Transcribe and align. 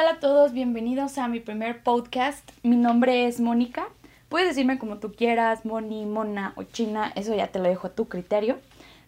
tal 0.00 0.16
a 0.16 0.18
todos? 0.18 0.54
Bienvenidos 0.54 1.18
a 1.18 1.28
mi 1.28 1.40
primer 1.40 1.82
podcast. 1.82 2.48
Mi 2.62 2.76
nombre 2.76 3.26
es 3.26 3.38
Mónica. 3.38 3.86
Puedes 4.30 4.48
decirme 4.48 4.78
como 4.78 4.96
tú 4.96 5.12
quieras, 5.12 5.66
Moni, 5.66 6.06
Mona 6.06 6.54
o 6.56 6.62
China, 6.62 7.12
eso 7.16 7.34
ya 7.34 7.48
te 7.48 7.58
lo 7.58 7.68
dejo 7.68 7.88
a 7.88 7.94
tu 7.94 8.08
criterio. 8.08 8.58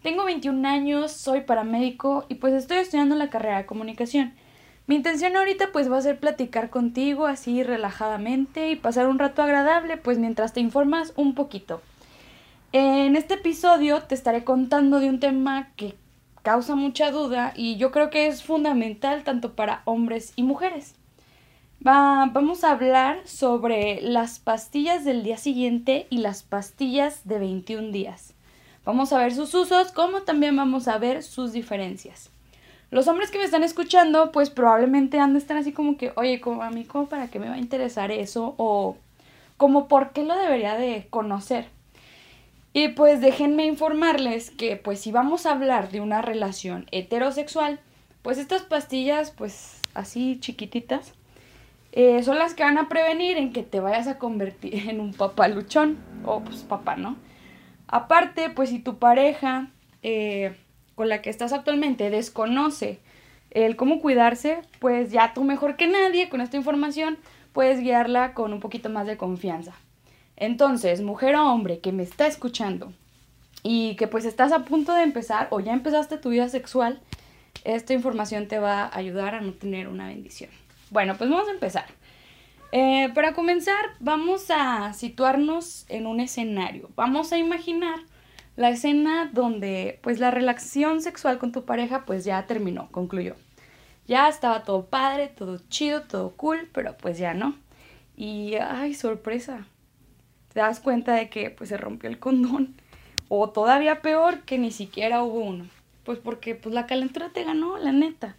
Tengo 0.02 0.26
21 0.26 0.68
años, 0.68 1.10
soy 1.10 1.40
paramédico 1.40 2.26
y 2.28 2.34
pues 2.34 2.52
estoy 2.52 2.76
estudiando 2.76 3.14
la 3.16 3.30
carrera 3.30 3.56
de 3.56 3.64
comunicación. 3.64 4.34
Mi 4.86 4.96
intención 4.96 5.34
ahorita 5.34 5.70
pues 5.72 5.90
va 5.90 5.96
a 5.96 6.02
ser 6.02 6.20
platicar 6.20 6.68
contigo 6.68 7.24
así 7.24 7.62
relajadamente 7.62 8.70
y 8.70 8.76
pasar 8.76 9.08
un 9.08 9.18
rato 9.18 9.42
agradable 9.42 9.96
pues 9.96 10.18
mientras 10.18 10.52
te 10.52 10.60
informas 10.60 11.14
un 11.16 11.34
poquito. 11.34 11.80
En 12.72 13.16
este 13.16 13.34
episodio 13.34 14.02
te 14.02 14.14
estaré 14.14 14.44
contando 14.44 15.00
de 15.00 15.08
un 15.08 15.20
tema 15.20 15.70
que 15.74 15.94
causa 16.42 16.74
mucha 16.74 17.10
duda 17.10 17.52
y 17.56 17.76
yo 17.76 17.90
creo 17.90 18.10
que 18.10 18.26
es 18.26 18.42
fundamental 18.42 19.24
tanto 19.24 19.54
para 19.54 19.82
hombres 19.84 20.32
y 20.36 20.42
mujeres. 20.42 20.94
vamos 21.80 22.64
a 22.64 22.72
hablar 22.72 23.26
sobre 23.26 24.00
las 24.02 24.38
pastillas 24.38 25.04
del 25.04 25.22
día 25.22 25.36
siguiente 25.36 26.06
y 26.10 26.18
las 26.18 26.42
pastillas 26.42 27.26
de 27.26 27.38
21 27.38 27.90
días. 27.90 28.34
Vamos 28.84 29.12
a 29.12 29.18
ver 29.18 29.34
sus 29.34 29.54
usos 29.54 29.92
como 29.92 30.22
también 30.22 30.56
vamos 30.56 30.88
a 30.88 30.98
ver 30.98 31.22
sus 31.22 31.52
diferencias. 31.52 32.30
Los 32.90 33.08
hombres 33.08 33.30
que 33.30 33.38
me 33.38 33.44
están 33.44 33.62
escuchando, 33.62 34.32
pues 34.32 34.50
probablemente 34.50 35.18
han 35.18 35.34
así 35.36 35.72
como 35.72 35.96
que, 35.96 36.12
oye, 36.16 36.40
como 36.42 36.62
a 36.62 36.70
mí, 36.70 36.84
¿cómo 36.84 37.06
para 37.06 37.28
qué 37.28 37.38
me 37.38 37.48
va 37.48 37.54
a 37.54 37.58
interesar 37.58 38.10
eso? 38.10 38.54
O 38.58 38.98
como 39.56 39.88
por 39.88 40.10
qué 40.10 40.24
lo 40.24 40.36
debería 40.36 40.74
de 40.76 41.06
conocer. 41.08 41.68
Y 42.72 42.88
pues 42.88 43.20
déjenme 43.20 43.66
informarles 43.66 44.50
que 44.50 44.76
pues 44.76 45.00
si 45.00 45.12
vamos 45.12 45.44
a 45.44 45.52
hablar 45.52 45.90
de 45.90 46.00
una 46.00 46.22
relación 46.22 46.86
heterosexual, 46.90 47.80
pues 48.22 48.38
estas 48.38 48.62
pastillas 48.62 49.30
pues 49.30 49.80
así 49.94 50.38
chiquititas 50.40 51.12
eh, 51.92 52.22
son 52.22 52.38
las 52.38 52.54
que 52.54 52.62
van 52.62 52.78
a 52.78 52.88
prevenir 52.88 53.36
en 53.36 53.52
que 53.52 53.62
te 53.62 53.80
vayas 53.80 54.06
a 54.06 54.18
convertir 54.18 54.88
en 54.88 55.00
un 55.00 55.12
papaluchón 55.12 55.98
o 56.24 56.40
pues 56.40 56.62
papá, 56.62 56.96
¿no? 56.96 57.16
Aparte, 57.86 58.48
pues 58.48 58.70
si 58.70 58.78
tu 58.78 58.96
pareja 58.98 59.68
eh, 60.02 60.56
con 60.94 61.10
la 61.10 61.20
que 61.20 61.28
estás 61.28 61.52
actualmente 61.52 62.08
desconoce 62.08 63.00
el 63.50 63.76
cómo 63.76 64.00
cuidarse, 64.00 64.62
pues 64.78 65.12
ya 65.12 65.34
tú 65.34 65.44
mejor 65.44 65.76
que 65.76 65.86
nadie 65.86 66.30
con 66.30 66.40
esta 66.40 66.56
información 66.56 67.18
puedes 67.52 67.80
guiarla 67.80 68.32
con 68.32 68.54
un 68.54 68.60
poquito 68.60 68.88
más 68.88 69.06
de 69.06 69.18
confianza. 69.18 69.74
Entonces, 70.36 71.02
mujer 71.02 71.36
o 71.36 71.52
hombre 71.52 71.80
que 71.80 71.92
me 71.92 72.02
está 72.02 72.26
escuchando 72.26 72.92
y 73.62 73.96
que 73.96 74.08
pues 74.08 74.24
estás 74.24 74.52
a 74.52 74.64
punto 74.64 74.92
de 74.94 75.02
empezar 75.02 75.48
o 75.50 75.60
ya 75.60 75.72
empezaste 75.72 76.18
tu 76.18 76.30
vida 76.30 76.48
sexual, 76.48 77.00
esta 77.64 77.92
información 77.92 78.48
te 78.48 78.58
va 78.58 78.84
a 78.84 78.96
ayudar 78.96 79.34
a 79.34 79.40
no 79.40 79.52
tener 79.52 79.88
una 79.88 80.08
bendición. 80.08 80.50
Bueno, 80.90 81.16
pues 81.16 81.30
vamos 81.30 81.48
a 81.48 81.52
empezar. 81.52 81.86
Eh, 82.72 83.10
para 83.14 83.34
comenzar, 83.34 83.84
vamos 84.00 84.46
a 84.50 84.94
situarnos 84.94 85.84
en 85.88 86.06
un 86.06 86.20
escenario. 86.20 86.90
Vamos 86.96 87.32
a 87.32 87.38
imaginar 87.38 88.00
la 88.56 88.70
escena 88.70 89.30
donde 89.32 90.00
pues 90.02 90.18
la 90.20 90.30
relación 90.30 91.02
sexual 91.02 91.38
con 91.38 91.52
tu 91.52 91.64
pareja 91.64 92.04
pues 92.04 92.24
ya 92.24 92.46
terminó, 92.46 92.88
concluyó. 92.90 93.36
Ya 94.06 94.28
estaba 94.28 94.64
todo 94.64 94.86
padre, 94.86 95.28
todo 95.28 95.60
chido, 95.68 96.02
todo 96.02 96.30
cool, 96.36 96.68
pero 96.72 96.96
pues 96.96 97.18
ya 97.18 97.34
no. 97.34 97.56
Y 98.16 98.54
ay, 98.54 98.94
sorpresa. 98.94 99.66
Te 100.52 100.60
das 100.60 100.80
cuenta 100.80 101.14
de 101.14 101.28
que 101.28 101.50
pues 101.50 101.70
se 101.70 101.76
rompió 101.76 102.08
el 102.08 102.18
condón 102.18 102.74
o 103.28 103.50
todavía 103.50 104.02
peor 104.02 104.42
que 104.42 104.58
ni 104.58 104.70
siquiera 104.70 105.22
hubo 105.22 105.40
uno. 105.40 105.66
Pues 106.04 106.18
porque 106.18 106.54
pues 106.54 106.74
la 106.74 106.86
calentura 106.86 107.30
te 107.30 107.44
ganó, 107.44 107.78
la 107.78 107.92
neta 107.92 108.36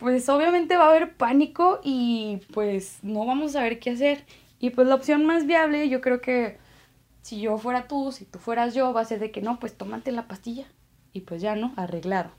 pues 0.00 0.30
obviamente 0.30 0.78
va 0.78 0.86
a 0.86 0.90
haber 0.90 1.14
pánico 1.14 1.78
y 1.84 2.40
pues 2.54 3.00
no 3.02 3.26
vamos 3.26 3.50
a 3.50 3.60
saber 3.60 3.78
qué 3.78 3.90
hacer. 3.90 4.24
Y 4.58 4.70
pues 4.70 4.88
la 4.88 4.94
opción 4.94 5.26
más 5.26 5.46
viable, 5.46 5.90
yo 5.90 6.00
creo 6.00 6.22
que 6.22 6.56
si 7.20 7.42
yo 7.42 7.58
fuera 7.58 7.86
tú, 7.86 8.10
si 8.10 8.24
tú 8.24 8.38
fueras 8.38 8.74
yo, 8.74 8.94
va 8.94 9.02
a 9.02 9.04
ser 9.04 9.20
de 9.20 9.30
que 9.30 9.42
no, 9.42 9.60
pues 9.60 9.76
tómate 9.76 10.10
la 10.10 10.26
pastilla. 10.26 10.66
Y 11.12 11.20
pues 11.20 11.42
ya 11.42 11.54
no, 11.54 11.74
arreglado. 11.76 12.30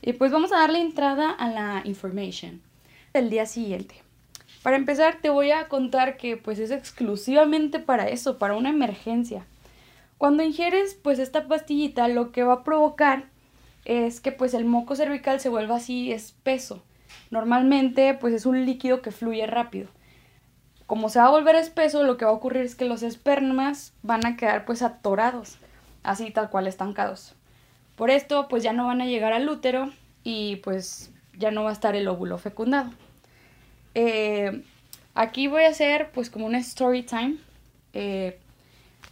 Y 0.00 0.14
pues 0.14 0.32
vamos 0.32 0.52
a 0.52 0.58
darle 0.58 0.80
entrada 0.80 1.30
a 1.30 1.48
la 1.50 1.82
information 1.84 2.62
del 3.12 3.28
día 3.28 3.44
siguiente. 3.44 4.05
Para 4.66 4.78
empezar, 4.78 5.18
te 5.22 5.30
voy 5.30 5.52
a 5.52 5.68
contar 5.68 6.16
que 6.16 6.36
pues 6.36 6.58
es 6.58 6.72
exclusivamente 6.72 7.78
para 7.78 8.08
eso, 8.08 8.36
para 8.36 8.56
una 8.56 8.70
emergencia. 8.70 9.46
Cuando 10.18 10.42
ingieres 10.42 10.98
pues 11.00 11.20
esta 11.20 11.46
pastillita, 11.46 12.08
lo 12.08 12.32
que 12.32 12.42
va 12.42 12.54
a 12.54 12.64
provocar 12.64 13.26
es 13.84 14.20
que 14.20 14.32
pues 14.32 14.54
el 14.54 14.64
moco 14.64 14.96
cervical 14.96 15.38
se 15.38 15.50
vuelva 15.50 15.76
así 15.76 16.10
espeso. 16.10 16.82
Normalmente 17.30 18.14
pues 18.14 18.34
es 18.34 18.44
un 18.44 18.66
líquido 18.66 19.02
que 19.02 19.12
fluye 19.12 19.46
rápido. 19.46 19.86
Como 20.88 21.10
se 21.10 21.20
va 21.20 21.26
a 21.26 21.30
volver 21.30 21.54
espeso, 21.54 22.02
lo 22.02 22.16
que 22.16 22.24
va 22.24 22.32
a 22.32 22.34
ocurrir 22.34 22.62
es 22.62 22.74
que 22.74 22.86
los 22.86 23.04
espermas 23.04 23.94
van 24.02 24.26
a 24.26 24.36
quedar 24.36 24.64
pues 24.64 24.82
atorados, 24.82 25.60
así 26.02 26.32
tal 26.32 26.50
cual 26.50 26.66
estancados. 26.66 27.36
Por 27.94 28.10
esto 28.10 28.48
pues 28.48 28.64
ya 28.64 28.72
no 28.72 28.88
van 28.88 29.00
a 29.00 29.06
llegar 29.06 29.32
al 29.32 29.48
útero 29.48 29.92
y 30.24 30.56
pues 30.56 31.12
ya 31.38 31.52
no 31.52 31.62
va 31.62 31.70
a 31.70 31.74
estar 31.74 31.94
el 31.94 32.08
óvulo 32.08 32.36
fecundado. 32.36 32.90
Eh, 33.98 34.62
aquí 35.14 35.48
voy 35.48 35.64
a 35.64 35.70
hacer 35.70 36.10
pues 36.12 36.28
como 36.28 36.44
una 36.44 36.58
story 36.58 37.02
time. 37.02 37.36
Eh, 37.94 38.38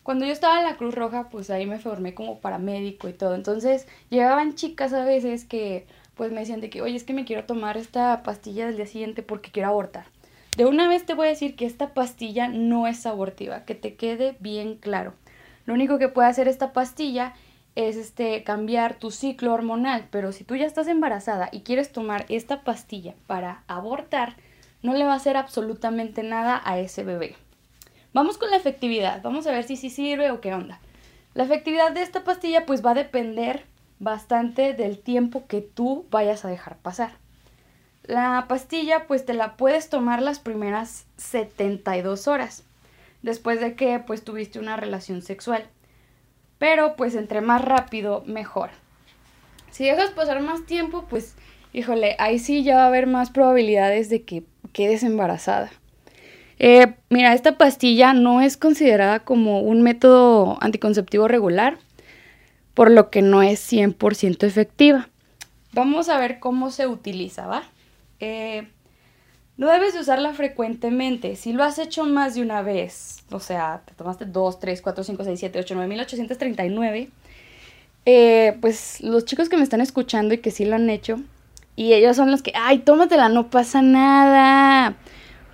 cuando 0.02 0.26
yo 0.26 0.32
estaba 0.32 0.58
en 0.58 0.64
la 0.64 0.76
Cruz 0.76 0.94
Roja, 0.94 1.30
pues 1.30 1.48
ahí 1.48 1.64
me 1.64 1.78
formé 1.78 2.12
como 2.12 2.38
paramédico 2.40 3.08
y 3.08 3.14
todo. 3.14 3.34
Entonces 3.34 3.88
llegaban 4.10 4.56
chicas 4.56 4.92
a 4.92 5.02
veces 5.02 5.46
que 5.46 5.86
pues 6.14 6.32
me 6.32 6.40
decían 6.40 6.60
de 6.60 6.68
que, 6.68 6.82
oye, 6.82 6.96
es 6.96 7.04
que 7.04 7.14
me 7.14 7.24
quiero 7.24 7.44
tomar 7.44 7.78
esta 7.78 8.22
pastilla 8.22 8.66
del 8.66 8.76
día 8.76 8.86
siguiente 8.86 9.22
porque 9.22 9.50
quiero 9.50 9.70
abortar. 9.70 10.04
De 10.58 10.66
una 10.66 10.86
vez 10.86 11.06
te 11.06 11.14
voy 11.14 11.28
a 11.28 11.30
decir 11.30 11.56
que 11.56 11.64
esta 11.64 11.94
pastilla 11.94 12.48
no 12.48 12.86
es 12.86 13.06
abortiva, 13.06 13.64
que 13.64 13.74
te 13.74 13.94
quede 13.94 14.36
bien 14.38 14.76
claro. 14.76 15.14
Lo 15.64 15.72
único 15.72 15.98
que 15.98 16.08
puede 16.08 16.28
hacer 16.28 16.46
esta 16.46 16.74
pastilla 16.74 17.32
es 17.74 17.96
este 17.96 18.44
cambiar 18.44 18.98
tu 18.98 19.10
ciclo 19.10 19.54
hormonal, 19.54 20.08
pero 20.10 20.30
si 20.30 20.44
tú 20.44 20.56
ya 20.56 20.66
estás 20.66 20.88
embarazada 20.88 21.48
y 21.52 21.60
quieres 21.60 21.90
tomar 21.90 22.26
esta 22.28 22.60
pastilla 22.60 23.14
para 23.26 23.64
abortar, 23.66 24.36
no 24.84 24.92
le 24.92 25.06
va 25.06 25.14
a 25.14 25.16
hacer 25.16 25.38
absolutamente 25.38 26.22
nada 26.22 26.60
a 26.62 26.78
ese 26.78 27.04
bebé. 27.04 27.36
Vamos 28.12 28.36
con 28.36 28.50
la 28.50 28.58
efectividad, 28.58 29.22
vamos 29.22 29.46
a 29.46 29.50
ver 29.50 29.64
si 29.64 29.76
sí 29.76 29.88
sirve 29.88 30.30
o 30.30 30.42
qué 30.42 30.52
onda. 30.52 30.78
La 31.32 31.44
efectividad 31.44 31.90
de 31.92 32.02
esta 32.02 32.22
pastilla 32.22 32.66
pues 32.66 32.84
va 32.84 32.90
a 32.90 32.94
depender 32.94 33.64
bastante 33.98 34.74
del 34.74 34.98
tiempo 34.98 35.46
que 35.46 35.62
tú 35.62 36.04
vayas 36.10 36.44
a 36.44 36.48
dejar 36.48 36.76
pasar. 36.76 37.12
La 38.02 38.44
pastilla 38.46 39.06
pues 39.06 39.24
te 39.24 39.32
la 39.32 39.56
puedes 39.56 39.88
tomar 39.88 40.20
las 40.20 40.38
primeras 40.38 41.06
72 41.16 42.28
horas 42.28 42.62
después 43.22 43.60
de 43.60 43.76
que 43.76 43.98
pues 44.00 44.22
tuviste 44.22 44.58
una 44.58 44.76
relación 44.76 45.22
sexual. 45.22 45.64
Pero 46.58 46.94
pues 46.94 47.14
entre 47.14 47.40
más 47.40 47.64
rápido 47.64 48.22
mejor. 48.26 48.68
Si 49.70 49.84
dejas 49.84 50.10
pasar 50.10 50.42
más 50.42 50.66
tiempo 50.66 51.06
pues 51.08 51.36
híjole, 51.72 52.16
ahí 52.18 52.38
sí 52.38 52.62
ya 52.62 52.76
va 52.76 52.84
a 52.84 52.88
haber 52.88 53.06
más 53.06 53.30
probabilidades 53.30 54.10
de 54.10 54.24
que 54.24 54.44
quedes 54.74 55.02
embarazada. 55.02 55.72
Eh, 56.58 56.94
mira, 57.08 57.32
esta 57.32 57.56
pastilla 57.56 58.12
no 58.12 58.42
es 58.42 58.58
considerada 58.58 59.20
como 59.20 59.60
un 59.60 59.82
método 59.82 60.58
anticonceptivo 60.60 61.26
regular, 61.26 61.78
por 62.74 62.90
lo 62.90 63.08
que 63.08 63.22
no 63.22 63.42
es 63.42 63.72
100% 63.72 64.44
efectiva. 64.46 65.08
Vamos 65.72 66.08
a 66.10 66.18
ver 66.18 66.38
cómo 66.40 66.70
se 66.70 66.86
utiliza, 66.86 67.46
¿va? 67.46 67.62
Eh, 68.20 68.68
no 69.56 69.70
debes 69.70 69.94
de 69.94 70.00
usarla 70.00 70.34
frecuentemente. 70.34 71.36
Si 71.36 71.52
lo 71.52 71.64
has 71.64 71.78
hecho 71.78 72.04
más 72.04 72.34
de 72.34 72.42
una 72.42 72.62
vez, 72.62 73.24
o 73.30 73.40
sea, 73.40 73.82
te 73.84 73.94
tomaste 73.94 74.24
2, 74.24 74.60
3, 74.60 74.82
4, 74.82 75.04
5, 75.04 75.24
6, 75.24 75.40
7, 75.40 75.58
8, 75.60 75.74
9, 75.74 75.88
1839, 75.88 77.08
eh, 78.06 78.56
pues 78.60 79.00
los 79.00 79.24
chicos 79.24 79.48
que 79.48 79.56
me 79.56 79.62
están 79.62 79.80
escuchando 79.80 80.34
y 80.34 80.38
que 80.38 80.50
sí 80.50 80.64
lo 80.64 80.74
han 80.74 80.90
hecho, 80.90 81.20
y 81.76 81.92
ellos 81.92 82.16
son 82.16 82.30
los 82.30 82.42
que, 82.42 82.52
ay, 82.54 82.78
tómatela, 82.78 83.28
no 83.28 83.50
pasa 83.50 83.82
nada. 83.82 84.96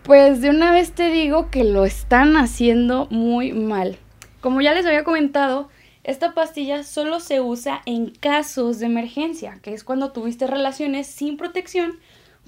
Pues 0.02 0.40
de 0.40 0.50
una 0.50 0.72
vez 0.72 0.92
te 0.92 1.10
digo 1.10 1.50
que 1.50 1.64
lo 1.64 1.84
están 1.84 2.36
haciendo 2.36 3.06
muy 3.10 3.52
mal. 3.52 3.98
Como 4.40 4.60
ya 4.60 4.72
les 4.72 4.86
había 4.86 5.04
comentado, 5.04 5.68
esta 6.02 6.32
pastilla 6.32 6.82
solo 6.82 7.20
se 7.20 7.40
usa 7.40 7.82
en 7.84 8.10
casos 8.10 8.78
de 8.78 8.86
emergencia, 8.86 9.58
que 9.62 9.74
es 9.74 9.84
cuando 9.84 10.12
tuviste 10.12 10.46
relaciones 10.46 11.06
sin 11.06 11.36
protección, 11.36 11.98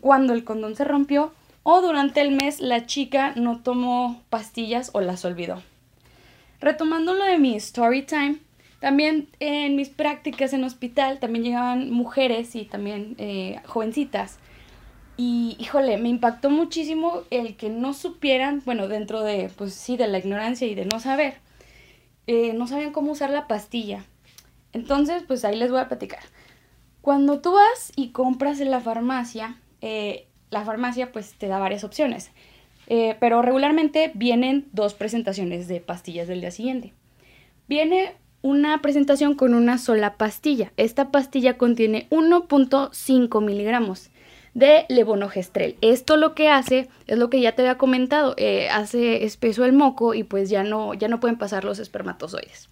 cuando 0.00 0.32
el 0.32 0.44
condón 0.44 0.74
se 0.74 0.84
rompió 0.84 1.32
o 1.62 1.80
durante 1.80 2.20
el 2.20 2.32
mes 2.32 2.60
la 2.60 2.86
chica 2.86 3.32
no 3.36 3.60
tomó 3.60 4.20
pastillas 4.30 4.90
o 4.94 5.00
las 5.00 5.24
olvidó. 5.24 5.62
Retomando 6.60 7.14
lo 7.14 7.24
de 7.24 7.38
mi 7.38 7.54
story 7.56 8.02
time, 8.02 8.38
también 8.82 9.29
en 9.38 9.76
mis 9.76 9.90
prácticas 9.90 10.52
en 10.52 10.64
hospital 10.64 11.20
también 11.20 11.44
llegaban 11.44 11.93
mujeres 11.93 12.56
y 12.56 12.64
también 12.64 13.14
eh, 13.19 13.61
jovencitas 13.64 14.40
y 15.17 15.56
híjole, 15.61 15.99
me 15.99 16.08
impactó 16.08 16.50
muchísimo 16.50 17.23
el 17.31 17.56
que 17.56 17.69
no 17.69 17.94
supieran, 17.94 18.61
bueno, 18.64 18.88
dentro 18.88 19.23
de, 19.23 19.52
pues 19.56 19.73
sí, 19.73 19.96
de 19.96 20.08
la 20.08 20.19
ignorancia 20.19 20.67
y 20.67 20.75
de 20.75 20.84
no 20.84 20.99
saber, 20.99 21.34
eh, 22.26 22.55
no 22.55 22.67
sabían 22.67 22.93
cómo 22.93 23.12
usar 23.12 23.31
la 23.31 23.46
pastilla. 23.46 24.05
Entonces, 24.73 25.23
pues 25.29 25.44
ahí 25.44 25.56
les 25.56 25.70
voy 25.70 25.79
a 25.79 25.87
platicar. 25.87 26.25
Cuando 27.02 27.40
tú 27.40 27.52
vas 27.52 27.93
y 27.94 28.08
compras 28.08 28.58
en 28.58 28.73
la 28.73 28.81
farmacia, 28.81 29.58
eh, 29.81 30.26
la 30.50 30.64
farmacia 30.64 31.12
pues 31.12 31.34
te 31.34 31.46
da 31.46 31.61
varias 31.61 31.84
opciones. 31.84 32.32
Eh, 32.88 33.17
pero 33.20 33.43
regularmente 33.43 34.11
vienen 34.14 34.67
dos 34.73 34.94
presentaciones 34.94 35.69
de 35.69 35.81
pastillas 35.81 36.26
del 36.26 36.40
día 36.40 36.50
siguiente. 36.50 36.94
Viene 37.69 38.17
una 38.43 38.83
presentación 38.83 39.35
con 39.35 39.55
una 39.55 39.79
sola 39.79 40.15
pastilla. 40.17 40.73
Esta 40.77 41.11
pastilla 41.11 41.56
contiene 41.56 42.09
1.5 42.11 43.43
miligramos 43.43 44.11
de 44.55 44.85
levonorgestrel. 44.89 45.77
Esto 45.81 46.17
lo 46.17 46.35
que 46.35 46.49
hace 46.49 46.89
es 47.06 47.19
lo 47.19 47.31
que 47.31 47.41
ya 47.41 47.53
te 47.53 47.62
había 47.62 47.79
comentado, 47.79 48.35
eh, 48.37 48.69
hace 48.69 49.25
espeso 49.25 49.65
el 49.65 49.73
moco 49.73 50.15
y 50.15 50.25
pues 50.25 50.50
ya 50.50 50.62
no, 50.62 50.93
ya 50.94 51.09
no 51.09 51.21
pueden 51.21 51.39
pasar 51.39 51.65
los 51.65 51.79
espermatozoides. 51.79 52.69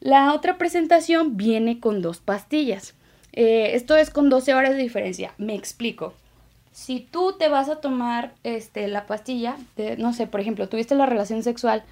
La 0.00 0.32
otra 0.32 0.58
presentación 0.58 1.36
viene 1.36 1.80
con 1.80 2.02
dos 2.02 2.18
pastillas. 2.18 2.94
Eh, 3.32 3.72
esto 3.74 3.96
es 3.96 4.10
con 4.10 4.30
12 4.30 4.54
horas 4.54 4.72
de 4.72 4.82
diferencia. 4.82 5.34
Me 5.38 5.54
explico. 5.54 6.14
Si 6.72 7.00
tú 7.00 7.34
te 7.38 7.48
vas 7.48 7.68
a 7.68 7.80
tomar 7.80 8.34
este, 8.42 8.88
la 8.88 9.06
pastilla, 9.06 9.56
no 9.98 10.12
sé, 10.12 10.26
por 10.26 10.40
ejemplo, 10.40 10.68
tuviste 10.68 10.94
la 10.94 11.06
relación 11.06 11.42
sexual 11.42 11.84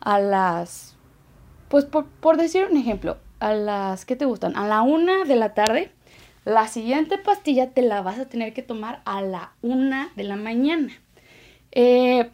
a 0.00 0.18
las, 0.18 0.93
pues 1.68 1.84
por, 1.84 2.36
decir 2.36 2.66
un 2.70 2.76
ejemplo, 2.76 3.18
a 3.40 3.54
las, 3.54 4.04
¿qué 4.04 4.16
te 4.16 4.24
gustan? 4.24 4.56
A 4.56 4.66
la 4.66 4.82
una 4.82 5.24
de 5.24 5.36
la 5.36 5.54
tarde, 5.54 5.90
la 6.44 6.68
siguiente 6.68 7.18
pastilla 7.18 7.70
te 7.70 7.82
la 7.82 8.02
vas 8.02 8.18
a 8.18 8.26
tener 8.26 8.52
que 8.52 8.62
tomar 8.62 9.02
a 9.04 9.22
la 9.22 9.52
una 9.62 10.10
de 10.16 10.24
la 10.24 10.36
mañana. 10.36 10.92
Eh, 11.72 12.30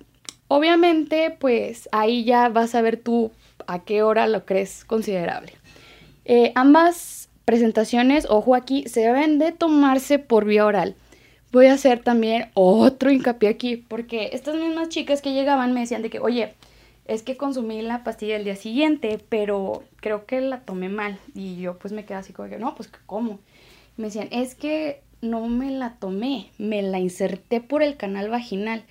obviamente, 0.49 1.37
pues 1.39 1.89
ahí 1.93 2.25
ya 2.25 2.49
vas 2.49 2.75
a 2.75 2.83
ver 2.83 2.97
tú 2.97 3.33
a 3.67 3.85
qué 3.85 4.03
hora 4.03 4.27
lo 4.27 4.45
crees 4.45 4.85
considerable. 4.85 5.53
Eh, 6.25 6.53
ambas 6.55 7.29
presentaciones, 7.45 8.27
ojo 8.29 8.55
aquí, 8.55 8.85
se 8.89 9.01
deben 9.01 9.39
de 9.39 9.53
tomarse 9.53 10.19
por 10.19 10.45
vía 10.45 10.67
oral. 10.67 10.95
Voy 11.53 11.67
a 11.67 11.73
hacer 11.73 12.01
también 12.01 12.51
otro 12.55 13.11
hincapié 13.11 13.49
aquí, 13.49 13.77
porque 13.77 14.31
estas 14.33 14.55
mismas 14.55 14.89
chicas 14.89 15.21
que 15.21 15.33
llegaban 15.33 15.73
me 15.73 15.81
decían 15.81 16.03
de 16.03 16.11
que, 16.11 16.21
oye, 16.21 16.55
es 17.11 17.25
que 17.25 17.37
consumí 17.37 17.83
la 17.83 18.05
pastilla 18.05 18.37
el 18.37 18.45
día 18.45 18.55
siguiente, 18.55 19.19
pero 19.29 19.83
creo 19.97 20.27
que 20.27 20.41
la 20.41 20.61
tomé 20.61 20.89
mal. 20.89 21.19
Y 21.35 21.57
yo 21.57 21.77
pues 21.77 21.93
me 21.93 22.05
quedé 22.05 22.19
así 22.19 22.33
como 22.33 22.49
que, 22.49 22.59
no, 22.59 22.77
pues 22.77 22.89
¿cómo? 23.07 23.41
me 23.97 24.05
decían, 24.05 24.29
es 24.31 24.55
que 24.55 25.03
no 25.21 25.49
me 25.49 25.73
la 25.73 25.97
tomé, 25.97 26.51
me 26.57 26.83
la 26.83 27.01
inserté 27.01 27.61
por 27.61 27.83
el 27.83 27.97
canal 27.97 28.31
vaginal. 28.31 28.85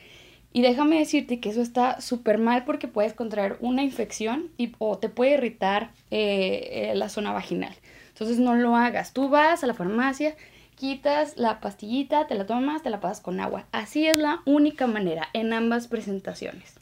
Y 0.51 0.62
déjame 0.62 1.00
decirte 1.00 1.39
que 1.39 1.48
eso 1.48 1.62
está 1.62 2.01
súper 2.01 2.39
mal 2.39 2.66
porque 2.66 2.89
puedes 2.89 3.13
contraer 3.13 3.57
una 3.62 3.83
infección 3.83 4.51
y, 4.57 4.74
o 4.80 4.98
te 4.98 5.07
puede 5.07 5.36
irritar 5.36 5.92
eh, 6.12 6.89
eh, 6.92 6.95
la 6.95 7.07
zona 7.07 7.31
vaginal. 7.31 7.74
Entonces 8.10 8.38
no 8.39 8.54
lo 8.54 8.75
hagas. 8.75 9.13
Tú 9.13 9.30
vas 9.30 9.63
a 9.63 9.68
la 9.68 9.74
farmacia, 9.74 10.36
quitas 10.75 11.38
la 11.38 11.62
pastillita, 11.62 12.27
te 12.27 12.36
la 12.36 12.45
tomas, 12.45 12.83
te 12.83 12.89
la 12.89 13.00
pasas 13.00 13.21
con 13.21 13.39
agua. 13.39 13.66
Así 13.71 14.06
es 14.06 14.18
la 14.18 14.42
única 14.45 14.88
manera 14.88 15.30
en 15.31 15.54
ambas 15.54 15.88
presentaciones. 15.88 16.80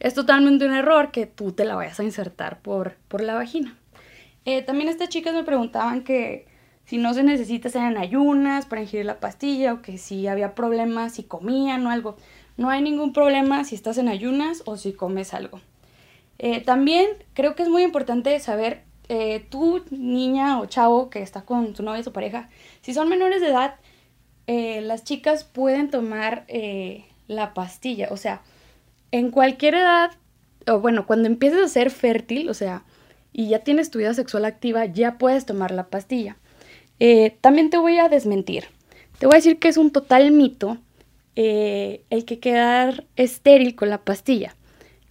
Es 0.00 0.14
totalmente 0.14 0.64
un 0.64 0.72
error 0.72 1.10
que 1.12 1.26
tú 1.26 1.52
te 1.52 1.64
la 1.64 1.76
vayas 1.76 2.00
a 2.00 2.04
insertar 2.04 2.60
por, 2.60 2.96
por 3.08 3.20
la 3.20 3.34
vagina. 3.34 3.76
Eh, 4.46 4.62
también 4.62 4.88
estas 4.88 5.10
chicas 5.10 5.34
me 5.34 5.44
preguntaban 5.44 6.02
que 6.02 6.46
si 6.86 6.96
no 6.96 7.12
se 7.12 7.22
necesita 7.22 7.68
hacer 7.68 7.82
en 7.82 7.98
ayunas 7.98 8.64
para 8.64 8.80
ingerir 8.80 9.04
la 9.04 9.20
pastilla 9.20 9.74
o 9.74 9.82
que 9.82 9.98
si 9.98 10.26
había 10.26 10.54
problemas 10.54 11.14
si 11.14 11.24
comían 11.24 11.86
o 11.86 11.90
algo. 11.90 12.16
No 12.56 12.70
hay 12.70 12.80
ningún 12.82 13.12
problema 13.12 13.62
si 13.64 13.74
estás 13.74 13.98
en 13.98 14.08
ayunas 14.08 14.62
o 14.64 14.76
si 14.76 14.92
comes 14.92 15.34
algo. 15.34 15.60
Eh, 16.38 16.62
también 16.62 17.06
creo 17.34 17.54
que 17.54 17.62
es 17.62 17.68
muy 17.68 17.82
importante 17.82 18.40
saber, 18.40 18.84
eh, 19.10 19.44
tú 19.50 19.84
niña 19.90 20.58
o 20.60 20.66
chavo 20.66 21.10
que 21.10 21.20
está 21.20 21.42
con 21.42 21.74
tu 21.74 21.82
novia 21.82 22.00
o 22.00 22.04
su 22.04 22.12
pareja, 22.12 22.48
si 22.80 22.94
son 22.94 23.10
menores 23.10 23.42
de 23.42 23.48
edad, 23.48 23.76
eh, 24.46 24.80
las 24.80 25.04
chicas 25.04 25.44
pueden 25.44 25.90
tomar 25.90 26.46
la 27.28 27.52
pastilla. 27.54 28.08
O 28.10 28.16
sea, 28.16 28.40
en 29.12 29.30
cualquier 29.30 29.74
edad, 29.74 30.10
o 30.66 30.80
bueno, 30.80 31.06
cuando 31.06 31.26
empieces 31.28 31.60
a 31.60 31.68
ser 31.68 31.90
fértil, 31.90 32.48
o 32.48 32.54
sea, 32.54 32.84
y 33.32 33.48
ya 33.48 33.60
tienes 33.60 33.90
tu 33.90 33.98
vida 33.98 34.14
sexual 34.14 34.44
activa, 34.44 34.86
ya 34.86 35.18
puedes 35.18 35.46
tomar 35.46 35.70
la 35.70 35.88
pastilla. 35.88 36.36
Eh, 36.98 37.36
también 37.40 37.70
te 37.70 37.78
voy 37.78 37.98
a 37.98 38.08
desmentir. 38.08 38.64
Te 39.18 39.26
voy 39.26 39.34
a 39.34 39.38
decir 39.38 39.58
que 39.58 39.68
es 39.68 39.76
un 39.76 39.90
total 39.90 40.30
mito 40.32 40.78
eh, 41.36 42.02
el 42.10 42.24
que 42.24 42.38
quedar 42.38 43.04
estéril 43.16 43.74
con 43.74 43.88
la 43.88 43.98
pastilla. 43.98 44.56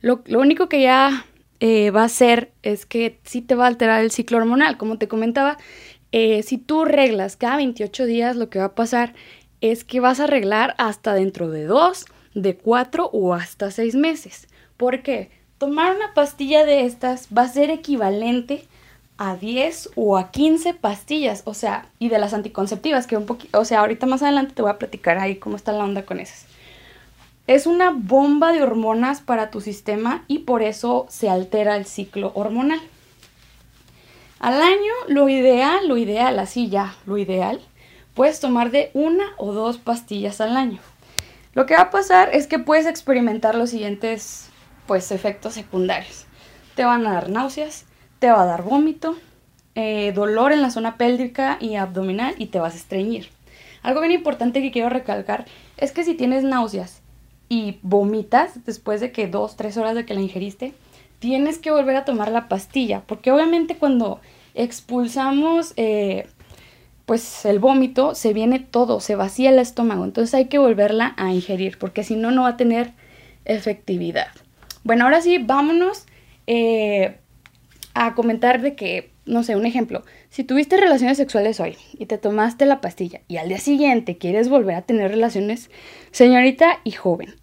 Lo, 0.02 0.22
único 0.30 0.70
que 0.70 0.82
ya 0.82 1.26
eh, 1.60 1.92
va 1.92 2.04
a 2.04 2.06
hacer 2.06 2.52
es 2.64 2.86
que 2.86 3.20
sí 3.24 3.42
te 3.42 3.56
va 3.56 3.66
a 3.66 3.68
alterar 3.68 4.02
el 4.02 4.12
ciclo 4.12 4.38
hormonal. 4.38 4.78
Como 4.78 4.98
te 4.98 5.08
comentaba, 5.08 5.58
si 6.12 6.58
tú 6.58 6.86
reglas 6.86 7.36
cada 7.36 7.58
28 7.58 8.06
días, 8.06 8.36
lo 8.36 8.50
que 8.50 8.60
va 8.60 8.66
a 8.66 8.76
pasar 8.76 9.14
es 9.62 9.84
que 9.84 10.00
vas 10.00 10.20
a 10.20 10.24
arreglar 10.24 10.74
hasta 10.78 11.14
dentro 11.14 11.50
de 11.50 11.66
2, 11.66 12.06
de 12.42 12.58
4 12.58 13.10
o 13.12 13.34
hasta 13.34 13.72
6 13.72 13.96
meses. 13.96 14.48
¿Por 14.78 15.02
qué? 15.02 15.32
Tomar 15.58 15.96
una 15.96 16.14
pastilla 16.14 16.66
de 16.66 16.86
estas 16.86 17.28
va 17.36 17.44
a 17.44 17.50
ser 17.50 17.70
equivalente 17.70 18.66
a 19.18 19.36
10 19.36 19.92
o 19.96 20.18
a 20.18 20.32
15 20.32 20.74
pastillas, 20.76 21.42
o 21.46 21.54
sea, 21.54 21.90
y 22.00 22.08
de 22.08 22.20
las 22.20 22.34
anticonceptivas, 22.34 23.06
que 23.06 23.18
un 23.18 23.26
poquito, 23.26 23.60
o 23.60 23.66
sea, 23.66 23.82
ahorita 23.82 24.06
más 24.06 24.24
adelante 24.24 24.54
te 24.56 24.62
voy 24.62 24.72
a 24.72 24.80
platicar 24.80 25.18
ahí 25.18 25.36
cómo 25.36 25.58
está 25.58 25.74
la 25.74 25.84
onda 25.84 26.06
con 26.06 26.22
esas. 26.22 26.46
Es 27.46 27.68
una 27.68 27.92
bomba 27.92 28.54
de 28.54 28.64
hormonas 28.64 29.20
para 29.20 29.52
tu 29.52 29.60
sistema 29.60 30.24
y 30.28 30.40
por 30.40 30.62
eso 30.62 31.06
se 31.10 31.30
altera 31.30 31.76
el 31.76 31.86
ciclo 31.86 32.32
hormonal. 32.36 32.80
Al 34.40 34.62
año, 34.62 34.94
lo 35.08 35.28
ideal, 35.28 35.88
lo 35.90 35.98
ideal, 35.98 36.40
así 36.40 36.70
ya, 36.70 36.96
lo 37.06 37.18
ideal, 37.18 37.60
puedes 38.14 38.40
tomar 38.40 38.72
de 38.72 38.92
una 38.94 39.26
o 39.38 39.52
dos 39.52 39.80
pastillas 39.80 40.40
al 40.40 40.56
año. 40.56 40.80
Lo 41.54 41.66
que 41.66 41.76
va 41.76 41.82
a 41.82 41.90
pasar 41.90 42.30
es 42.34 42.48
que 42.48 42.60
puedes 42.60 42.86
experimentar 42.86 43.56
los 43.56 43.72
siguientes, 43.72 44.50
pues, 44.88 45.12
efectos 45.12 45.54
secundarios. 45.54 46.26
Te 46.76 46.86
van 46.86 47.06
a 47.08 47.14
dar 47.14 47.30
náuseas, 47.30 47.86
te 48.20 48.30
va 48.30 48.44
a 48.44 48.46
dar 48.46 48.64
vómito, 48.64 49.18
eh, 49.76 50.12
dolor 50.14 50.52
en 50.52 50.62
la 50.62 50.70
zona 50.70 50.98
pélvica 50.98 51.58
y 51.60 51.76
abdominal 51.76 52.36
y 52.38 52.48
te 52.48 52.60
vas 52.60 52.74
a 52.74 52.78
estreñir. 52.78 53.30
Algo 53.82 54.02
bien 54.02 54.12
importante 54.12 54.62
que 54.62 54.72
quiero 54.72 54.90
recalcar 54.90 55.46
es 55.78 55.92
que 55.92 56.04
si 56.04 56.14
tienes 56.14 56.44
náuseas 56.44 57.02
y 57.48 57.80
vomitas 57.82 58.66
después 58.66 59.02
de 59.02 59.12
que 59.12 59.28
dos, 59.28 59.56
tres 59.56 59.78
horas 59.78 59.96
de 59.96 60.06
que 60.06 60.14
la 60.14 60.22
ingeriste, 60.22 60.74
tienes 61.20 61.58
que 61.58 61.72
volver 61.72 61.96
a 61.96 62.06
tomar 62.06 62.32
la 62.32 62.48
pastilla, 62.48 63.02
porque 63.06 63.32
obviamente 63.32 63.76
cuando 63.76 64.20
expulsamos 64.54 65.74
eh, 65.78 66.28
pues 67.10 67.44
el 67.44 67.58
vómito, 67.58 68.14
se 68.14 68.34
viene 68.34 68.60
todo, 68.60 69.00
se 69.00 69.16
vacía 69.16 69.50
el 69.50 69.58
estómago, 69.58 70.06
entonces 70.06 70.36
hay 70.36 70.46
que 70.46 70.60
volverla 70.60 71.16
a 71.18 71.34
ingerir, 71.34 71.80
porque 71.80 72.04
si 72.04 72.16
no, 72.16 72.30
no 72.30 72.44
va 72.44 72.50
a 72.50 72.56
tener 72.56 72.92
efectividad. 73.46 74.28
Bueno, 74.84 75.06
ahora 75.06 75.20
sí, 75.20 75.40
vámonos. 75.40 76.06
Eh, 76.46 77.18
a 77.96 78.14
comentar 78.14 78.62
de 78.62 78.76
que, 78.76 79.12
no 79.26 79.42
sé, 79.42 79.56
un 79.56 79.66
ejemplo, 79.66 80.04
si 80.30 80.44
tuviste 80.44 80.78
relaciones 80.78 81.18
sexuales 81.18 81.60
hoy 81.60 81.78
y 81.98 82.06
te 82.06 82.20
tomaste 82.20 82.68
la 82.68 82.80
pastilla 82.80 83.22
y 83.28 83.38
al 83.38 83.50
día 83.50 83.58
siguiente 83.58 84.20
quieres 84.20 84.48
volver 84.48 84.76
a 84.76 84.84
tener 84.84 85.10
relaciones, 85.10 85.72
señorita 86.12 86.80
y 86.84 86.92
joven, 86.92 87.34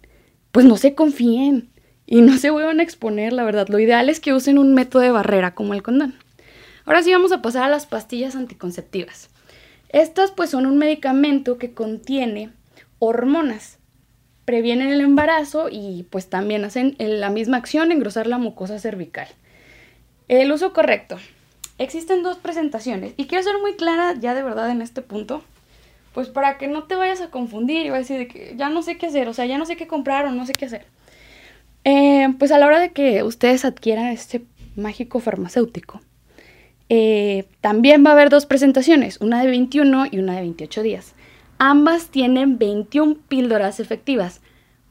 pues 0.53 0.65
no 0.65 0.77
se 0.77 0.95
confíen 0.95 1.71
y 2.05 2.21
no 2.21 2.37
se 2.37 2.51
vuelvan 2.51 2.79
a 2.79 2.83
exponer, 2.83 3.33
la 3.33 3.43
verdad. 3.43 3.67
Lo 3.67 3.79
ideal 3.79 4.09
es 4.09 4.21
que 4.21 4.33
usen 4.33 4.59
un 4.59 4.73
método 4.73 5.01
de 5.01 5.11
barrera 5.11 5.55
como 5.55 5.73
el 5.73 5.83
condón. 5.83 6.15
Ahora 6.85 7.03
sí 7.03 7.11
vamos 7.11 7.33
a 7.33 7.41
pasar 7.41 7.63
a 7.63 7.69
las 7.69 7.85
pastillas 7.85 8.37
anticonceptivas. 8.37 9.29
Estas 9.89 10.31
pues 10.31 10.49
son 10.49 10.65
un 10.65 10.77
medicamento 10.77 11.57
que 11.57 11.73
contiene 11.73 12.51
hormonas. 12.99 13.79
Previenen 14.45 14.89
el 14.89 15.01
embarazo 15.01 15.67
y 15.69 16.05
pues 16.09 16.29
también 16.29 16.63
hacen 16.63 16.95
la 16.99 17.29
misma 17.29 17.57
acción, 17.57 17.91
engrosar 17.91 18.27
la 18.27 18.37
mucosa 18.37 18.79
cervical. 18.79 19.27
El 20.27 20.51
uso 20.51 20.73
correcto. 20.73 21.17
Existen 21.77 22.23
dos 22.23 22.37
presentaciones 22.37 23.13
y 23.17 23.27
quiero 23.27 23.43
ser 23.43 23.59
muy 23.59 23.75
clara 23.75 24.15
ya 24.19 24.33
de 24.33 24.43
verdad 24.43 24.69
en 24.71 24.81
este 24.81 25.01
punto, 25.01 25.43
pues 26.13 26.27
para 26.27 26.57
que 26.57 26.67
no 26.67 26.83
te 26.83 26.95
vayas 26.95 27.21
a 27.21 27.29
confundir 27.29 27.85
y 27.85 27.89
vayas 27.91 28.09
a 28.09 28.13
decir 28.15 28.27
que 28.27 28.55
ya 28.57 28.69
no 28.69 28.81
sé 28.81 28.97
qué 28.97 29.05
hacer, 29.05 29.29
o 29.29 29.33
sea, 29.33 29.45
ya 29.45 29.57
no 29.57 29.65
sé 29.65 29.77
qué 29.77 29.85
comprar 29.85 30.25
o 30.25 30.31
no 30.31 30.45
sé 30.45 30.53
qué 30.53 30.65
hacer. 30.65 30.85
Eh, 31.83 32.27
pues 32.39 32.51
a 32.51 32.57
la 32.57 32.65
hora 32.65 32.79
de 32.79 32.91
que 32.91 33.21
ustedes 33.23 33.63
adquieran 33.63 34.07
este 34.07 34.43
mágico 34.75 35.19
farmacéutico, 35.19 36.01
eh, 36.89 37.45
también 37.61 38.05
va 38.05 38.11
a 38.11 38.13
haber 38.13 38.29
dos 38.29 38.45
presentaciones, 38.45 39.19
una 39.21 39.41
de 39.41 39.47
21 39.47 40.07
y 40.11 40.19
una 40.19 40.35
de 40.35 40.41
28 40.41 40.83
días. 40.83 41.15
Ambas 41.57 42.09
tienen 42.09 42.57
21 42.57 43.17
píldoras 43.27 43.79
efectivas. 43.79 44.41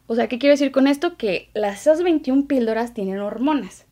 O 0.06 0.14
sea, 0.14 0.28
¿qué 0.28 0.38
quiero 0.38 0.52
decir 0.52 0.72
con 0.72 0.86
esto? 0.86 1.16
Que 1.16 1.48
las, 1.54 1.82
esas 1.82 2.02
21 2.02 2.46
píldoras 2.46 2.94
tienen 2.94 3.20
hormonas. 3.20 3.86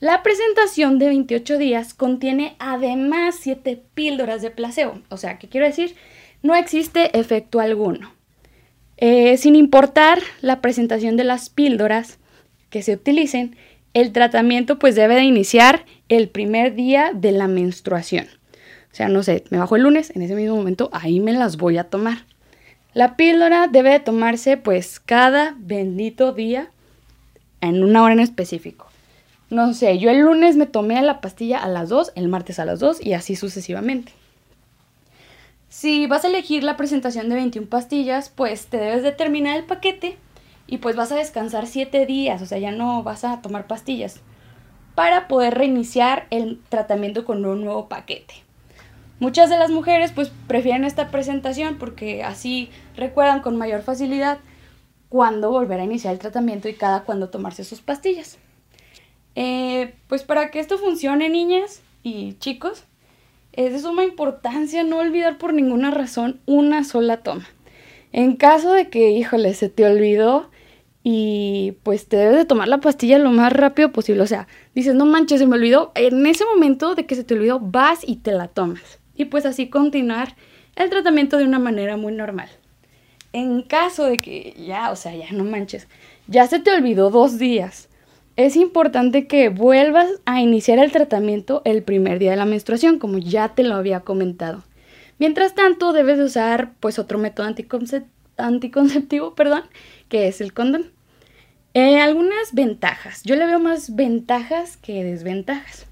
La 0.00 0.22
presentación 0.22 0.98
de 0.98 1.08
28 1.08 1.58
días 1.58 1.94
contiene 1.94 2.54
además 2.58 3.36
7 3.40 3.82
píldoras 3.94 4.42
de 4.42 4.50
placebo. 4.50 5.00
O 5.08 5.16
sea, 5.16 5.38
¿qué 5.38 5.48
quiero 5.48 5.66
decir? 5.66 5.96
No 6.42 6.54
existe 6.54 7.18
efecto 7.18 7.58
alguno. 7.58 8.12
Eh, 8.96 9.36
sin 9.36 9.56
importar 9.56 10.20
la 10.40 10.60
presentación 10.60 11.16
de 11.16 11.24
las 11.24 11.50
píldoras 11.50 12.18
que 12.70 12.82
se 12.82 12.94
utilicen, 12.94 13.56
el 13.94 14.12
tratamiento 14.12 14.78
pues 14.78 14.94
debe 14.94 15.14
de 15.16 15.24
iniciar 15.24 15.84
el 16.08 16.28
primer 16.28 16.74
día 16.74 17.12
de 17.14 17.32
la 17.32 17.48
menstruación. 17.48 18.26
O 18.92 18.94
sea, 18.94 19.08
no 19.08 19.22
sé, 19.22 19.44
me 19.50 19.58
bajo 19.58 19.76
el 19.76 19.82
lunes, 19.82 20.10
en 20.14 20.22
ese 20.22 20.34
mismo 20.34 20.56
momento 20.56 20.88
ahí 20.92 21.20
me 21.20 21.32
las 21.32 21.56
voy 21.56 21.78
a 21.78 21.84
tomar. 21.84 22.24
La 22.94 23.16
píldora 23.16 23.68
debe 23.68 23.90
de 23.90 24.00
tomarse 24.00 24.56
pues 24.56 24.98
cada 24.98 25.54
bendito 25.58 26.32
día 26.32 26.70
en 27.60 27.84
una 27.84 28.02
hora 28.02 28.14
en 28.14 28.20
específico. 28.20 28.86
No 29.50 29.72
sé, 29.72 29.98
yo 29.98 30.10
el 30.10 30.20
lunes 30.20 30.56
me 30.56 30.66
tomé 30.66 31.00
la 31.02 31.20
pastilla 31.20 31.58
a 31.58 31.68
las 31.68 31.88
2, 31.88 32.12
el 32.16 32.28
martes 32.28 32.58
a 32.58 32.64
las 32.64 32.80
2 32.80 33.04
y 33.04 33.12
así 33.12 33.36
sucesivamente. 33.36 34.12
Si 35.68 36.06
vas 36.06 36.24
a 36.24 36.28
elegir 36.28 36.64
la 36.64 36.76
presentación 36.76 37.28
de 37.28 37.34
21 37.34 37.68
pastillas, 37.68 38.30
pues 38.30 38.66
te 38.66 38.78
debes 38.78 39.02
de 39.02 39.12
terminar 39.12 39.56
el 39.56 39.64
paquete 39.64 40.16
y 40.66 40.78
pues 40.78 40.96
vas 40.96 41.12
a 41.12 41.16
descansar 41.16 41.66
7 41.66 42.04
días, 42.06 42.42
o 42.42 42.46
sea, 42.46 42.58
ya 42.58 42.72
no 42.72 43.02
vas 43.02 43.24
a 43.24 43.40
tomar 43.42 43.66
pastillas 43.66 44.20
para 44.98 45.28
poder 45.28 45.54
reiniciar 45.54 46.26
el 46.30 46.58
tratamiento 46.68 47.24
con 47.24 47.46
un 47.46 47.60
nuevo 47.60 47.88
paquete. 47.88 48.34
Muchas 49.20 49.48
de 49.48 49.56
las 49.56 49.70
mujeres 49.70 50.10
pues 50.10 50.32
prefieren 50.48 50.82
esta 50.82 51.12
presentación 51.12 51.78
porque 51.78 52.24
así 52.24 52.68
recuerdan 52.96 53.40
con 53.40 53.56
mayor 53.56 53.82
facilidad 53.82 54.38
cuándo 55.08 55.52
volver 55.52 55.78
a 55.78 55.84
iniciar 55.84 56.14
el 56.14 56.18
tratamiento 56.18 56.68
y 56.68 56.74
cada 56.74 57.04
cuándo 57.04 57.28
tomarse 57.28 57.62
sus 57.62 57.80
pastillas. 57.80 58.38
Eh, 59.36 59.94
pues 60.08 60.24
para 60.24 60.50
que 60.50 60.58
esto 60.58 60.78
funcione, 60.78 61.28
niñas 61.28 61.80
y 62.02 62.32
chicos, 62.40 62.82
es 63.52 63.72
de 63.72 63.78
suma 63.78 64.02
importancia 64.02 64.82
no 64.82 64.98
olvidar 64.98 65.38
por 65.38 65.54
ninguna 65.54 65.92
razón 65.92 66.40
una 66.44 66.82
sola 66.82 67.18
toma. 67.18 67.46
En 68.10 68.34
caso 68.34 68.72
de 68.72 68.88
que, 68.88 69.10
híjole, 69.10 69.54
se 69.54 69.68
te 69.68 69.86
olvidó, 69.86 70.50
y 71.02 71.76
pues 71.82 72.08
te 72.08 72.16
debes 72.16 72.36
de 72.36 72.44
tomar 72.44 72.68
la 72.68 72.78
pastilla 72.78 73.18
lo 73.18 73.30
más 73.30 73.52
rápido 73.52 73.92
posible. 73.92 74.22
O 74.22 74.26
sea, 74.26 74.48
dices, 74.74 74.94
no 74.94 75.06
manches, 75.06 75.40
se 75.40 75.46
me 75.46 75.56
olvidó. 75.56 75.92
En 75.94 76.26
ese 76.26 76.44
momento 76.44 76.94
de 76.94 77.06
que 77.06 77.14
se 77.14 77.24
te 77.24 77.34
olvidó, 77.34 77.60
vas 77.60 78.00
y 78.06 78.16
te 78.16 78.32
la 78.32 78.48
tomas. 78.48 78.98
Y 79.14 79.26
pues 79.26 79.46
así 79.46 79.68
continuar 79.68 80.36
el 80.76 80.90
tratamiento 80.90 81.38
de 81.38 81.44
una 81.44 81.58
manera 81.58 81.96
muy 81.96 82.12
normal. 82.12 82.48
En 83.32 83.62
caso 83.62 84.04
de 84.04 84.18
que 84.18 84.54
ya, 84.58 84.90
o 84.90 84.96
sea, 84.96 85.14
ya 85.14 85.30
no 85.32 85.44
manches, 85.44 85.86
ya 86.28 86.46
se 86.46 86.60
te 86.60 86.72
olvidó 86.72 87.10
dos 87.10 87.38
días, 87.38 87.88
es 88.36 88.54
importante 88.54 89.26
que 89.26 89.48
vuelvas 89.48 90.08
a 90.24 90.40
iniciar 90.40 90.78
el 90.78 90.92
tratamiento 90.92 91.60
el 91.64 91.82
primer 91.82 92.20
día 92.20 92.30
de 92.30 92.36
la 92.36 92.44
menstruación, 92.44 93.00
como 93.00 93.18
ya 93.18 93.48
te 93.48 93.64
lo 93.64 93.74
había 93.74 94.00
comentado. 94.00 94.62
Mientras 95.18 95.56
tanto, 95.56 95.92
debes 95.92 96.18
de 96.18 96.24
usar 96.24 96.74
pues 96.78 97.00
otro 97.00 97.18
método 97.18 97.48
anticonceptivo, 97.48 98.12
perdón, 99.36 99.62
que 100.08 100.28
es 100.28 100.40
el 100.40 100.52
condón. 100.52 100.90
Eh, 101.74 102.00
algunas 102.00 102.54
ventajas. 102.54 103.22
Yo 103.24 103.36
le 103.36 103.46
veo 103.46 103.58
más 103.58 103.94
ventajas 103.94 104.76
que 104.76 105.04
desventajas. 105.04 105.86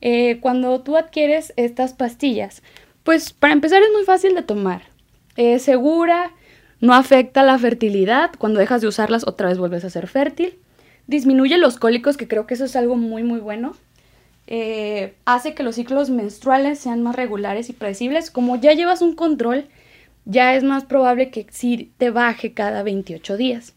Eh, 0.00 0.38
cuando 0.40 0.80
tú 0.80 0.96
adquieres 0.96 1.52
estas 1.56 1.92
pastillas, 1.92 2.62
pues 3.04 3.32
para 3.32 3.52
empezar 3.52 3.82
es 3.82 3.90
muy 3.92 4.04
fácil 4.04 4.34
de 4.34 4.42
tomar. 4.42 4.82
Es 5.36 5.62
segura, 5.62 6.32
no 6.80 6.94
afecta 6.94 7.42
la 7.42 7.58
fertilidad. 7.58 8.30
Cuando 8.38 8.60
dejas 8.60 8.80
de 8.80 8.88
usarlas 8.88 9.26
otra 9.26 9.48
vez 9.48 9.58
vuelves 9.58 9.84
a 9.84 9.90
ser 9.90 10.06
fértil. 10.06 10.58
Disminuye 11.06 11.58
los 11.58 11.78
cólicos, 11.78 12.16
que 12.16 12.28
creo 12.28 12.46
que 12.46 12.54
eso 12.54 12.64
es 12.64 12.76
algo 12.76 12.96
muy 12.96 13.22
muy 13.22 13.40
bueno. 13.40 13.76
Eh, 14.46 15.14
hace 15.24 15.54
que 15.54 15.62
los 15.62 15.76
ciclos 15.76 16.10
menstruales 16.10 16.78
sean 16.78 17.02
más 17.02 17.16
regulares 17.16 17.68
y 17.68 17.72
predecibles. 17.72 18.30
Como 18.30 18.56
ya 18.60 18.72
llevas 18.72 19.02
un 19.02 19.14
control, 19.14 19.66
ya 20.24 20.54
es 20.54 20.64
más 20.64 20.84
probable 20.84 21.30
que 21.30 21.46
sí 21.50 21.92
te 21.98 22.10
baje 22.10 22.52
cada 22.52 22.82
28 22.82 23.36
días. 23.36 23.74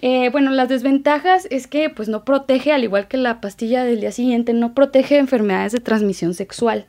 Eh, 0.00 0.28
bueno, 0.30 0.52
las 0.52 0.68
desventajas 0.68 1.48
es 1.50 1.66
que 1.66 1.90
pues 1.90 2.08
no 2.08 2.24
protege, 2.24 2.72
al 2.72 2.84
igual 2.84 3.08
que 3.08 3.16
la 3.16 3.40
pastilla 3.40 3.84
del 3.84 4.00
día 4.00 4.12
siguiente, 4.12 4.52
no 4.52 4.74
protege 4.74 5.18
enfermedades 5.18 5.72
de 5.72 5.80
transmisión 5.80 6.34
sexual. 6.34 6.86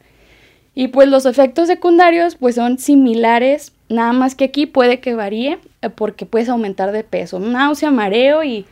Y 0.76 0.90
pues 0.90 1.10
los 1.10 1.26
efectos 1.26 1.68
secundarios 1.68 2.36
pues 2.36 2.56
son 2.56 2.78
similares, 2.78 3.74
nada 3.90 4.14
más 4.14 4.36
que 4.36 4.46
aquí 4.46 4.68
puede 4.68 5.00
que 5.00 5.16
varíe 5.16 5.58
eh, 5.82 5.90
porque 5.90 6.26
puedes 6.26 6.50
aumentar 6.50 6.92
de 6.92 7.04
peso, 7.04 7.40
náusea, 7.40 7.90
mareo 7.90 8.44
y 8.44 8.66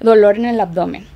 dolor 0.00 0.36
en 0.38 0.46
el 0.46 0.60
abdomen. 0.60 1.06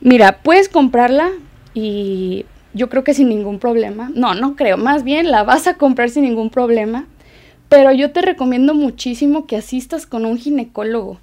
Mira, 0.00 0.38
puedes 0.42 0.70
comprarla 0.70 1.30
y 1.74 2.46
yo 2.72 2.88
creo 2.88 3.04
que 3.04 3.12
sin 3.12 3.28
ningún 3.28 3.58
problema. 3.58 4.10
No, 4.14 4.34
no 4.34 4.56
creo, 4.56 4.78
más 4.78 5.04
bien 5.04 5.30
la 5.30 5.42
vas 5.44 5.66
a 5.66 5.74
comprar 5.74 6.08
sin 6.08 6.24
ningún 6.24 6.48
problema. 6.48 7.06
Pero 7.70 7.92
yo 7.92 8.12
te 8.12 8.20
recomiendo 8.20 8.74
muchísimo 8.74 9.46
que 9.46 9.56
asistas 9.56 10.04
con 10.04 10.26
un 10.26 10.36
ginecólogo 10.36 11.18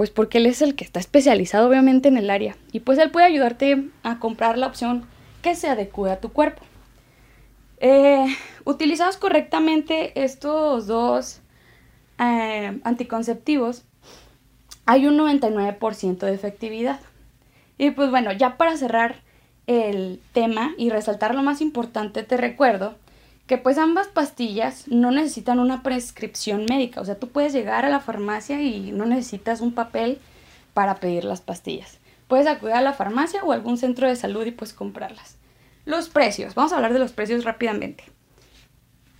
pues 0.00 0.08
porque 0.08 0.38
él 0.38 0.46
es 0.46 0.62
el 0.62 0.76
que 0.76 0.84
está 0.84 0.98
especializado 0.98 1.68
obviamente 1.68 2.08
en 2.08 2.16
el 2.16 2.30
área 2.30 2.56
y 2.72 2.80
pues 2.80 2.98
él 2.98 3.10
puede 3.10 3.26
ayudarte 3.26 3.88
a 4.02 4.18
comprar 4.18 4.56
la 4.56 4.66
opción 4.66 5.04
que 5.42 5.54
se 5.54 5.68
adecue 5.68 6.10
a 6.10 6.20
tu 6.20 6.32
cuerpo. 6.32 6.62
Eh, 7.80 8.24
utilizados 8.64 9.18
correctamente 9.18 10.22
estos 10.22 10.86
dos 10.86 11.40
eh, 12.18 12.80
anticonceptivos, 12.82 13.84
hay 14.86 15.06
un 15.06 15.18
99% 15.18 16.18
de 16.18 16.32
efectividad. 16.32 17.00
Y 17.76 17.90
pues 17.90 18.08
bueno, 18.10 18.32
ya 18.32 18.56
para 18.56 18.78
cerrar 18.78 19.16
el 19.66 20.18
tema 20.32 20.72
y 20.78 20.88
resaltar 20.88 21.34
lo 21.34 21.42
más 21.42 21.60
importante, 21.60 22.22
te 22.22 22.36
recuerdo 22.36 22.94
que 23.50 23.58
pues 23.58 23.78
ambas 23.78 24.06
pastillas 24.06 24.86
no 24.86 25.10
necesitan 25.10 25.58
una 25.58 25.82
prescripción 25.82 26.66
médica, 26.70 27.00
o 27.00 27.04
sea, 27.04 27.18
tú 27.18 27.30
puedes 27.30 27.52
llegar 27.52 27.84
a 27.84 27.88
la 27.88 27.98
farmacia 27.98 28.62
y 28.62 28.92
no 28.92 29.06
necesitas 29.06 29.60
un 29.60 29.72
papel 29.72 30.20
para 30.72 31.00
pedir 31.00 31.24
las 31.24 31.40
pastillas. 31.40 31.98
Puedes 32.28 32.46
acudir 32.46 32.74
a 32.74 32.80
la 32.80 32.92
farmacia 32.92 33.42
o 33.42 33.50
algún 33.50 33.76
centro 33.76 34.06
de 34.06 34.14
salud 34.14 34.46
y 34.46 34.52
pues 34.52 34.72
comprarlas. 34.72 35.36
Los 35.84 36.08
precios, 36.08 36.54
vamos 36.54 36.72
a 36.72 36.76
hablar 36.76 36.92
de 36.92 37.00
los 37.00 37.10
precios 37.10 37.42
rápidamente. 37.42 38.04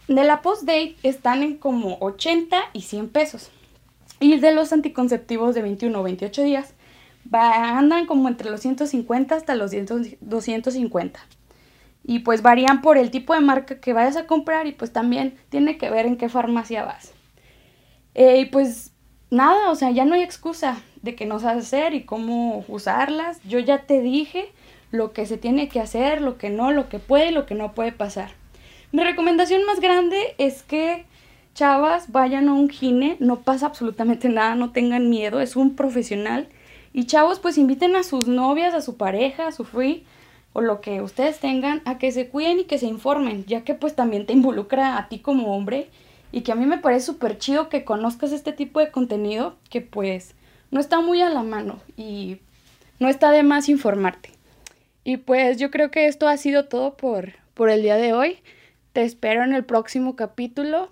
De 0.07 0.23
la 0.23 0.43
post-date 0.43 0.95
están 1.03 1.43
en 1.43 1.57
como 1.57 1.99
80 1.99 2.57
y 2.73 2.83
100 2.83 3.09
pesos. 3.09 3.51
Y 4.21 4.39
de 4.39 4.55
los 4.55 4.73
anticonceptivos 4.73 5.57
de 5.57 5.63
21 5.63 5.99
o 5.99 6.05
28 6.05 6.43
días 6.45 6.75
andan 7.33 8.07
como 8.07 8.29
entre 8.29 8.49
los 8.49 8.61
150 8.61 9.35
hasta 9.35 9.57
los 9.57 9.73
250 9.73 11.21
y 12.05 12.21
pues 12.21 12.43
varían 12.43 12.81
por 12.81 12.99
el 12.99 13.11
tipo 13.11 13.35
de 13.35 13.41
marca 13.41 13.81
que 13.81 13.93
vayas 13.93 14.17
a 14.17 14.27
comprar 14.27 14.67
y 14.67 14.73
pues 14.73 14.93
también 14.93 15.37
tiene 15.49 15.79
que 15.79 15.91
ver 15.91 16.07
en 16.07 16.17
qué 16.17 16.29
farmacia 16.29 16.85
vas. 16.85 17.13
Eh, 18.15 18.41
y 18.41 18.45
pues 18.47 18.93
nada, 19.31 19.71
o 19.71 19.75
sea, 19.75 19.91
ya 19.91 20.05
no 20.05 20.15
hay 20.15 20.23
excusa 20.23 20.81
de 21.03 21.15
que 21.15 21.27
no 21.27 21.39
sabes 21.39 21.67
hacer 21.67 21.95
y 21.95 22.05
cómo 22.05 22.65
usarlas. 22.69 23.41
Yo 23.45 23.59
ya 23.59 23.83
te 23.87 24.01
dije 24.01 24.53
lo 24.91 25.13
que 25.13 25.27
se 25.27 25.37
tiene 25.37 25.69
que 25.69 25.81
hacer, 25.81 26.21
lo 26.21 26.37
que 26.37 26.51
no, 26.51 26.73
lo 26.73 26.89
que 26.89 26.99
puede 26.99 27.29
y 27.29 27.33
lo 27.33 27.47
que 27.47 27.55
no 27.55 27.73
puede 27.75 27.93
pasar. 27.93 28.33
Mi 28.93 29.05
recomendación 29.05 29.65
más 29.65 29.81
grande 29.81 30.35
es 30.39 30.63
que 30.63 31.05
chavas 31.55 32.11
vayan 32.11 32.49
a 32.49 32.55
un 32.55 32.69
gine, 32.69 33.17
no 33.21 33.41
pasa 33.41 33.67
absolutamente 33.67 34.29
nada, 34.29 34.55
no 34.55 34.73
tengan 34.73 35.11
miedo, 35.11 35.41
es 35.41 35.55
un 35.55 35.77
profesional. 35.77 36.49
Y 36.93 37.05
chavos, 37.05 37.39
pues 37.39 37.57
inviten 37.57 37.95
a 37.95 38.03
sus 38.03 38.27
novias, 38.27 38.75
a 38.75 38.81
su 38.81 38.97
pareja, 38.97 39.47
a 39.47 39.53
su 39.53 39.65
free 39.65 40.05
o 40.53 40.61
lo 40.61 40.81
que 40.81 41.01
ustedes 41.01 41.39
tengan 41.39 41.83
a 41.85 41.99
que 41.99 42.13
se 42.13 42.29
cuiden 42.29 42.61
y 42.61 42.65
que 42.65 42.79
se 42.79 42.87
informen, 42.87 43.45
ya 43.47 43.63
que 43.63 43.75
pues 43.75 43.95
también 43.95 44.27
te 44.27 44.33
involucra 44.33 44.99
a 44.99 45.09
ti 45.09 45.21
como 45.21 45.57
hombre 45.57 45.89
y 46.33 46.43
que 46.43 46.53
a 46.53 46.57
mí 46.57 46.67
me 46.67 46.79
parece 46.79 47.07
súper 47.07 47.39
chido 47.39 47.69
que 47.69 47.85
conozcas 47.85 48.33
este 48.33 48.53
tipo 48.53 48.81
de 48.81 48.91
contenido 48.91 49.57
que 49.69 49.81
pues 49.81 50.35
no 50.71 50.81
está 50.81 51.01
muy 51.01 51.21
a 51.23 51.31
la 51.31 51.43
mano 51.43 51.81
y 51.97 52.39
no 52.99 53.09
está 53.09 53.31
de 53.31 53.43
más 53.43 53.69
informarte. 53.69 54.31
Y 55.05 55.17
pues 55.17 55.59
yo 55.59 55.71
creo 55.71 55.91
que 55.91 56.07
esto 56.07 56.29
ha 56.29 56.37
sido 56.37 56.67
todo 56.67 56.97
por, 56.97 57.33
por 57.55 57.71
el 57.71 57.83
día 57.83 57.97
de 57.97 58.13
hoy. 58.13 58.39
Te 58.93 59.03
espero 59.03 59.43
en 59.43 59.55
el 59.55 59.65
próximo 59.65 60.15
capítulo. 60.15 60.91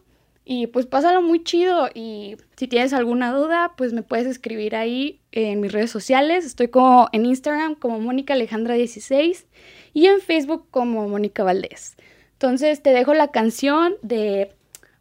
Y 0.50 0.66
pues 0.68 0.86
pásalo 0.86 1.20
muy 1.20 1.44
chido 1.44 1.90
y 1.92 2.38
si 2.56 2.68
tienes 2.68 2.94
alguna 2.94 3.32
duda, 3.32 3.74
pues 3.76 3.92
me 3.92 4.02
puedes 4.02 4.26
escribir 4.26 4.76
ahí 4.76 5.20
en 5.30 5.60
mis 5.60 5.72
redes 5.72 5.90
sociales. 5.90 6.46
Estoy 6.46 6.68
como 6.68 7.06
en 7.12 7.26
Instagram 7.26 7.74
como 7.74 8.00
Mónica 8.00 8.32
Alejandra 8.32 8.72
16 8.72 9.46
y 9.92 10.06
en 10.06 10.22
Facebook 10.22 10.64
como 10.70 11.06
Mónica 11.06 11.44
Valdés. 11.44 11.96
Entonces 12.32 12.82
te 12.82 12.94
dejo 12.94 13.12
la 13.12 13.28
canción 13.28 13.96
de 14.00 14.50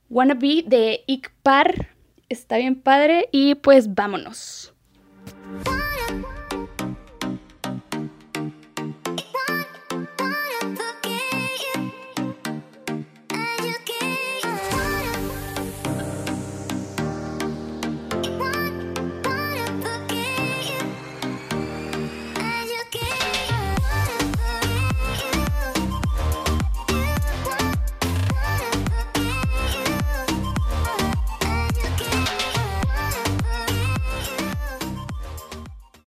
Wannabe 0.09 0.65
de 0.67 1.05
Ikpar. 1.07 1.95
Está 2.27 2.57
bien 2.57 2.75
padre 2.75 3.29
y 3.31 3.55
pues 3.55 3.95
vámonos. 3.95 4.73